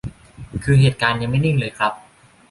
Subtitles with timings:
[0.63, 1.93] คือ เหตุการณ์ยังไม่นิ่งเลยครับ